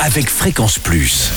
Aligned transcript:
avec 0.00 0.28
Fréquence 0.28 0.78
Plus. 0.78 1.30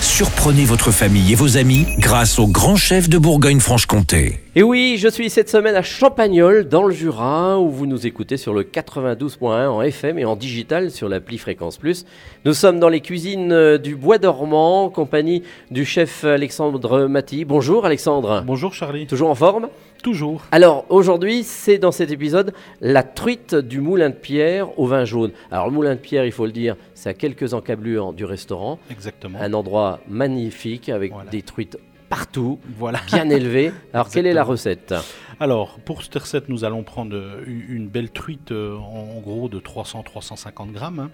Surprenez 0.00 0.64
votre 0.64 0.90
famille 0.90 1.32
et 1.32 1.34
vos 1.34 1.56
amis 1.58 1.86
grâce 1.98 2.38
au 2.38 2.46
grand 2.46 2.76
chef 2.76 3.08
de 3.08 3.18
Bourgogne-Franche-Comté. 3.18 4.40
Et 4.56 4.62
oui, 4.62 4.96
je 4.98 5.08
suis 5.08 5.28
cette 5.28 5.50
semaine 5.50 5.74
à 5.74 5.82
Champagnol, 5.82 6.68
dans 6.68 6.84
le 6.84 6.94
Jura, 6.94 7.60
où 7.60 7.70
vous 7.70 7.86
nous 7.86 8.06
écoutez 8.06 8.36
sur 8.36 8.54
le 8.54 8.62
92.1 8.62 9.68
en 9.68 9.82
FM 9.82 10.18
et 10.18 10.24
en 10.24 10.36
digital 10.36 10.90
sur 10.90 11.08
l'appli 11.08 11.36
Fréquence 11.36 11.76
Plus. 11.76 12.06
Nous 12.44 12.54
sommes 12.54 12.80
dans 12.80 12.88
les 12.88 13.00
cuisines 13.00 13.52
euh, 13.52 13.78
du 13.78 13.94
Bois 13.94 14.18
dormant, 14.18 14.84
en 14.84 14.88
compagnie 14.90 15.42
du 15.70 15.84
chef 15.84 16.24
Alexandre 16.24 17.06
Maty. 17.06 17.44
Bonjour 17.44 17.84
Alexandre. 17.84 18.42
Bonjour 18.46 18.72
Charlie. 18.72 19.06
Toujours 19.06 19.30
en 19.30 19.34
forme? 19.34 19.68
Toujours. 20.02 20.42
Alors 20.50 20.86
aujourd'hui, 20.88 21.42
c'est 21.42 21.78
dans 21.78 21.92
cet 21.92 22.10
épisode 22.10 22.52
la 22.80 23.02
truite 23.02 23.54
du 23.54 23.80
moulin 23.80 24.08
de 24.10 24.14
pierre 24.14 24.78
au 24.78 24.86
vin 24.86 25.04
jaune. 25.04 25.32
Alors 25.50 25.66
le 25.66 25.72
moulin 25.72 25.94
de 25.94 26.00
pierre, 26.00 26.24
il 26.24 26.32
faut 26.32 26.46
le 26.46 26.52
dire, 26.52 26.76
c'est 26.94 27.10
à 27.10 27.14
quelques 27.14 27.52
encablures 27.52 28.12
du 28.14 28.24
restaurant. 28.24 28.78
Exactement. 28.90 29.38
Un 29.40 29.52
endroit 29.52 30.00
magnifique 30.08 30.88
avec 30.88 31.12
Voilà. 31.12 31.30
des 31.30 31.42
truites 31.42 31.78
partout, 32.08 32.58
Voilà. 32.78 33.00
bien 33.06 33.28
élevées. 33.28 33.72
Alors 33.92 34.08
quelle 34.08 34.26
est 34.26 34.32
la 34.32 34.42
recette 34.42 34.94
Alors, 35.38 35.78
pour 35.84 36.02
cette 36.02 36.14
recette, 36.16 36.48
nous 36.48 36.64
allons 36.64 36.82
prendre 36.82 37.16
une 37.46 37.86
belle 37.88 38.10
truite, 38.10 38.52
euh, 38.52 38.76
en 38.76 39.20
gros 39.20 39.48
de 39.48 39.60
300-350 39.60 40.72
grammes, 40.72 40.98
hein. 40.98 41.10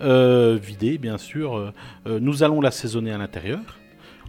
Euh, 0.00 0.58
vidée 0.60 0.98
bien 0.98 1.16
sûr. 1.18 1.56
Euh, 1.56 2.18
nous 2.20 2.42
allons 2.42 2.60
l'assaisonner 2.60 3.12
à 3.12 3.18
l'intérieur. 3.18 3.60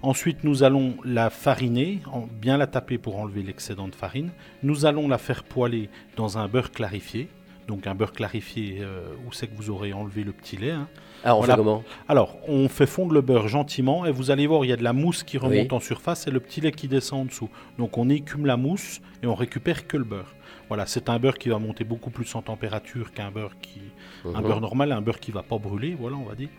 Ensuite, 0.04 0.44
nous 0.44 0.64
allons 0.64 0.96
la 1.06 1.30
fariner, 1.30 2.00
en- 2.12 2.28
bien 2.30 2.58
la 2.58 2.68
taper 2.68 2.98
pour 2.98 3.18
enlever 3.18 3.42
l'excédent 3.42 3.88
de 3.88 3.96
farine. 3.96 4.32
Nous 4.62 4.86
allons 4.86 5.08
la 5.08 5.18
faire 5.18 5.44
poêler 5.46 5.90
dans 6.18 6.38
un 6.38 6.48
beurre 6.50 6.72
clarifié. 6.72 7.30
Donc 7.70 7.88
un 7.88 7.96
beurre 7.96 8.12
clarifié 8.12 8.80
euh, 8.82 9.06
où 9.26 9.32
c'est 9.32 9.48
que 9.48 9.56
vous 9.56 9.70
aurez 9.70 9.94
enlevé 9.94 10.26
le 10.26 10.34
petit 10.34 10.58
lait. 10.58 10.72
hein. 10.72 10.90
Alors 11.24 11.38
on 11.38 11.40
Voilà. 11.40 11.54
fait 11.56 11.58
comment? 11.62 11.84
Alors, 12.10 12.36
on 12.50 12.68
fait 12.68 12.86
fondre 12.86 13.14
le 13.14 13.22
beurre 13.22 13.48
gentiment 13.48 14.06
et 14.06 14.12
vous 14.12 14.30
allez 14.32 14.46
voir, 14.46 14.66
il 14.66 14.68
y 14.68 14.74
a 14.74 14.76
de 14.76 14.84
la 14.84 14.92
mousse 14.92 15.24
qui 15.24 15.38
remonte 15.38 15.72
Oui. 15.72 15.78
en 15.78 15.80
surface 15.80 16.28
et 16.28 16.32
le 16.32 16.42
petit 16.42 16.60
lait 16.60 16.74
qui 16.74 16.90
descend 16.90 17.22
en 17.22 17.26
dessous. 17.26 17.50
Donc, 17.80 17.98
on 17.98 18.10
écume 18.10 18.46
la 18.46 18.58
mousse 18.58 19.00
et 19.24 19.28
on 19.28 19.36
récupère 19.36 19.88
que 19.88 19.96
le 19.96 20.04
beurre. 20.04 20.36
Voilà, 20.68 20.86
c'est 20.86 21.08
un 21.08 21.18
beurre 21.20 21.38
qui 21.38 21.48
va 21.48 21.60
monter 21.60 21.86
beaucoup 21.86 22.10
plus 22.10 22.36
en 22.36 22.42
température 22.42 23.14
qu'un 23.14 23.32
beurre 23.32 23.56
qui, 23.62 23.80
un 24.26 24.42
Mhm. 24.42 24.48
beurre 24.48 24.60
normal, 24.62 24.92
un 24.92 25.02
beurre 25.02 25.22
qui 25.22 25.32
va 25.32 25.44
pas 25.44 25.58
brûler, 25.58 25.96
voilà, 25.98 26.18
on 26.18 26.26
va 26.26 26.36
dire. 26.36 26.50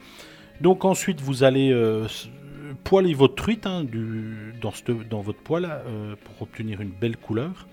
Donc 0.62 0.87
ensuite, 0.87 1.20
vous 1.20 1.45
allez 1.45 1.70
euh, 1.70 2.06
poêler 2.85 3.15
votre 3.15 3.35
truite 3.35 3.67
hein, 3.67 3.83
du- 3.85 4.55
dans, 4.61 4.71
cette- 4.73 5.09
dans 5.09 5.21
votre 5.21 5.41
poêle 5.41 5.69
euh, 5.87 6.15
pour 6.25 6.43
obtenir 6.43 6.81
une 6.81 6.91
belle 6.91 7.17
couleur, 7.17 7.67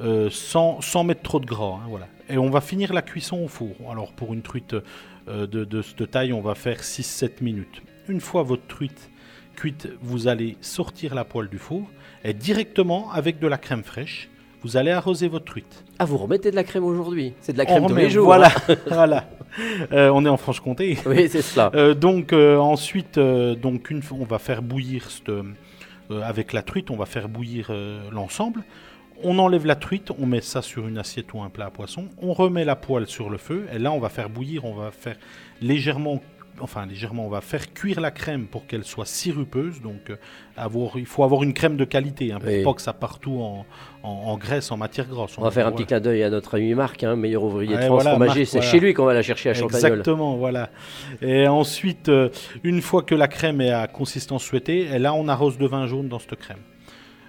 euh, 0.00 0.28
sans, 0.30 0.80
sans 0.80 1.04
mettre 1.04 1.22
trop 1.22 1.40
de 1.40 1.46
gras. 1.46 1.78
hein, 1.82 1.86
voilà. 1.88 2.06
Et 2.28 2.38
on 2.38 2.50
va 2.50 2.60
finir 2.60 2.92
la 2.92 3.02
cuisson 3.02 3.42
au 3.44 3.48
four. 3.48 3.74
Alors 3.90 4.12
pour 4.12 4.32
une 4.34 4.42
truite 4.42 4.74
euh, 5.28 5.46
de, 5.46 5.64
de 5.64 5.82
cette 5.82 6.10
taille, 6.10 6.32
on 6.32 6.40
va 6.40 6.54
faire 6.54 6.80
6-7 6.80 7.42
minutes. 7.42 7.82
Une 8.08 8.20
fois 8.20 8.42
votre 8.42 8.66
truite 8.66 9.10
cuite, 9.56 9.88
vous 10.00 10.26
allez 10.26 10.56
sortir 10.60 11.14
la 11.14 11.24
poêle 11.24 11.48
du 11.48 11.58
four 11.58 11.82
et 12.24 12.32
directement 12.32 13.10
avec 13.12 13.38
de 13.40 13.46
la 13.46 13.58
crème 13.58 13.84
fraîche, 13.84 14.30
vous 14.62 14.76
allez 14.76 14.90
arroser 14.90 15.28
votre 15.28 15.44
truite. 15.44 15.84
Ah, 15.98 16.04
vous 16.06 16.16
remettez 16.18 16.50
de 16.50 16.56
la 16.56 16.64
crème 16.64 16.84
aujourd'hui 16.84 17.34
C'est 17.40 17.52
de 17.52 17.58
la 17.58 17.64
On 17.64 17.66
crème 17.66 17.86
tous 17.86 17.92
remet- 17.94 18.02
les 18.02 18.10
jours 18.10 18.24
Voilà, 18.26 18.48
hein 18.68 18.76
voilà. 18.86 19.28
Euh, 19.92 20.10
on 20.10 20.24
est 20.24 20.28
en 20.28 20.36
Franche-Comté. 20.36 20.98
Oui, 21.06 21.28
c'est 21.28 21.42
cela. 21.42 21.70
Euh, 21.74 21.94
donc 21.94 22.32
euh, 22.32 22.56
ensuite, 22.58 23.18
donc 23.18 23.90
une, 23.90 24.02
fois- 24.02 24.18
on 24.20 24.24
va 24.24 24.38
faire 24.38 24.62
bouillir 24.62 25.10
cette, 25.10 25.32
avec 26.22 26.52
la 26.52 26.62
truite, 26.62 26.90
on 26.90 26.96
va 26.96 27.06
faire 27.06 27.28
bouillir 27.28 27.70
l'ensemble. 28.12 28.62
On 29.22 29.38
enlève 29.38 29.66
la 29.66 29.74
truite, 29.76 30.10
on 30.18 30.24
met 30.26 30.40
ça 30.40 30.62
sur 30.62 30.88
une 30.88 30.96
assiette 30.98 31.34
ou 31.34 31.42
un 31.42 31.50
plat 31.50 31.66
à 31.66 31.70
poisson. 31.70 32.06
On 32.22 32.32
remet 32.32 32.64
la 32.64 32.74
poêle 32.76 33.06
sur 33.06 33.28
le 33.28 33.36
feu 33.38 33.66
et 33.72 33.78
là 33.78 33.92
on 33.92 33.98
va 33.98 34.08
faire 34.08 34.30
bouillir, 34.30 34.64
on 34.64 34.74
va 34.74 34.90
faire 34.90 35.16
légèrement, 35.60 36.22
enfin 36.60 36.86
légèrement, 36.86 37.26
on 37.26 37.30
va 37.30 37.40
faire 37.40 37.72
cuire 37.72 38.00
la 38.00 38.10
crème 38.10 38.46
pour 38.46 38.66
qu'elle 38.66 38.84
soit 38.84 39.06
sirupeuse. 39.06 39.80
Donc 39.82 40.10
euh, 40.10 40.16
avoir, 40.56 40.92
il 40.96 41.06
faut 41.06 41.24
avoir 41.24 41.42
une 41.42 41.54
crème 41.54 41.76
de 41.76 41.84
qualité, 41.84 42.32
hein, 42.32 42.38
pour 42.38 42.48
Oui. 42.48 42.62
pas 42.62 42.74
que 42.74 42.82
ça 42.82 42.92
partout 42.92 43.38
en, 43.40 43.64
en, 44.02 44.08
en 44.08 44.36
graisse, 44.38 44.70
en 44.70 44.76
matière 44.76 45.06
grasse. 45.06 45.36
On 45.38 45.42
va 45.42 45.50
faire 45.50 45.66
un 45.66 45.72
petit 45.72 45.86
clin 45.86 46.00
d'œil 46.00 46.22
à 46.22 46.30
notre 46.30 46.56
ami 46.56 46.74
Marc, 46.74 47.02
hein, 47.04 47.16
meilleur 47.16 47.42
ouvrier 47.42 47.74
de 47.76 47.80
France 47.80 47.88
voilà, 47.90 48.10
fromager. 48.10 48.40
Marc, 48.40 48.48
C'est 48.50 48.58
voilà. 48.58 48.70
chez 48.72 48.80
lui 48.80 48.94
qu'on 48.94 49.04
va 49.04 49.14
la 49.14 49.22
chercher 49.22 49.50
à 49.50 49.54
Champagnol. 49.54 49.90
Exactement, 49.90 50.36
voilà. 50.36 50.70
Et 51.22 51.48
ensuite, 51.48 52.08
euh, 52.08 52.28
une 52.64 52.82
fois 52.82 53.02
que 53.02 53.14
la 53.14 53.28
crème 53.28 53.60
est 53.60 53.72
à 53.72 53.86
consistance 53.86 54.42
souhaitée, 54.44 54.82
et 54.92 54.98
là 54.98 55.14
on 55.14 55.28
arrose 55.28 55.58
de 55.58 55.66
vin 55.66 55.86
jaune 55.86 56.08
dans 56.08 56.18
cette 56.18 56.36
crème. 56.36 56.58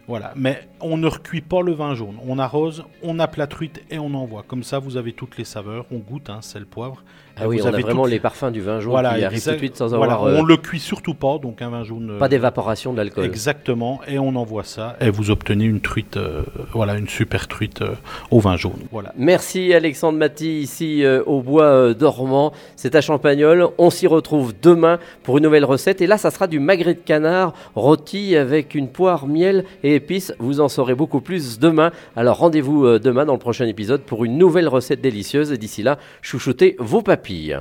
Voilà, 0.07 0.33
mais 0.35 0.59
on 0.81 0.97
ne 0.97 1.07
recuit 1.07 1.41
pas 1.41 1.61
le 1.61 1.73
vin 1.73 1.95
jaune. 1.95 2.15
On 2.27 2.37
arrose, 2.39 2.83
on 3.03 3.17
truite 3.47 3.81
et 3.89 3.99
on 3.99 4.13
envoie. 4.13 4.43
Comme 4.47 4.63
ça, 4.63 4.79
vous 4.79 4.97
avez 4.97 5.13
toutes 5.13 5.37
les 5.37 5.45
saveurs. 5.45 5.85
On 5.91 5.97
goûte, 5.99 6.29
hein, 6.29 6.39
sel, 6.41 6.65
poivre. 6.65 7.03
Ah 7.37 7.47
oui, 7.47 7.57
vous 7.57 7.63
on 7.63 7.65
a 7.67 7.69
avez 7.69 7.81
vraiment 7.81 8.03
toutes- 8.03 8.11
les 8.11 8.19
parfums 8.19 8.51
du 8.51 8.59
vin 8.61 8.81
jaune 8.81 8.91
Voilà, 8.91 9.15
qui 9.17 9.23
arrivent 9.23 9.41
tout 9.43 9.51
de 9.51 9.57
suite 9.57 9.77
sans 9.77 9.87
voilà, 9.87 10.13
avoir 10.13 10.29
euh, 10.33 10.37
On 10.37 10.43
le 10.43 10.57
cuit 10.57 10.79
surtout 10.81 11.13
pas, 11.13 11.37
donc 11.37 11.61
un 11.61 11.69
vin 11.69 11.83
jaune. 11.83 12.11
euh, 12.11 12.19
pas 12.19 12.27
d'évaporation 12.27 12.91
de 12.91 12.97
l'alcool. 12.97 13.23
Exactement, 13.23 14.01
et 14.05 14.19
on 14.19 14.35
envoie 14.35 14.65
ça, 14.65 14.97
et 14.99 15.09
vous 15.09 15.31
obtenez 15.31 15.63
une 15.63 15.79
truite, 15.79 16.17
euh, 16.17 16.43
voilà, 16.73 16.95
une 16.97 17.07
super 17.07 17.47
truite 17.47 17.81
euh, 17.81 17.95
au 18.31 18.39
vin 18.41 18.57
jaune. 18.57 18.81
Voilà. 18.91 19.13
Merci 19.17 19.73
Alexandre 19.73 20.19
Maty, 20.19 20.59
ici 20.59 21.05
euh, 21.05 21.23
au 21.25 21.41
bois 21.41 21.63
euh, 21.63 21.93
dormant. 21.93 22.51
C'est 22.75 22.95
à 22.95 23.01
Champagnol. 23.01 23.69
On 23.77 23.89
s'y 23.89 24.07
retrouve 24.07 24.53
demain 24.61 24.99
pour 25.23 25.37
une 25.37 25.43
nouvelle 25.45 25.65
recette. 25.65 26.01
Et 26.01 26.07
là, 26.07 26.17
ça 26.17 26.31
sera 26.31 26.47
du 26.47 26.59
magret 26.59 26.95
de 26.95 26.99
canard 26.99 27.53
rôti 27.75 28.35
avec 28.35 28.75
une 28.75 28.89
poire, 28.89 29.25
miel 29.27 29.63
et 29.83 30.00
épices. 30.01 30.33
Vous 30.39 30.59
en 30.59 30.69
saurez 30.69 30.95
beaucoup 30.95 31.21
plus 31.21 31.59
demain. 31.59 31.91
Alors 32.15 32.37
rendez-vous 32.37 32.85
euh, 32.85 32.99
demain 32.99 33.25
dans 33.25 33.33
le 33.33 33.39
prochain 33.39 33.65
épisode 33.65 34.01
pour 34.01 34.25
une 34.25 34.37
nouvelle 34.37 34.67
recette 34.67 35.01
délicieuse. 35.01 35.51
Et 35.51 35.57
d'ici 35.57 35.83
là, 35.83 35.97
chouchoutez 36.21 36.75
vos 36.79 37.01
papilles. 37.01 37.57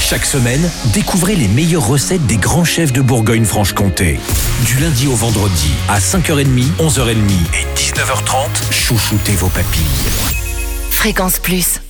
Chaque 0.00 0.24
semaine, 0.24 0.70
découvrez 0.94 1.34
les 1.34 1.48
meilleures 1.48 1.86
recettes 1.86 2.24
des 2.26 2.38
grands 2.38 2.64
chefs 2.64 2.92
de 2.94 3.02
Bourgogne-Franche-Comté. 3.02 4.18
Du 4.64 4.78
lundi 4.80 5.06
au 5.06 5.14
vendredi, 5.14 5.70
à 5.88 5.98
5h30, 5.98 6.46
11h30 6.78 7.10
et 7.52 7.66
19h30, 7.76 8.72
chouchoutez 8.72 9.32
vos 9.32 9.48
papilles. 9.48 9.82
Fréquence 10.90 11.38
Plus. 11.38 11.80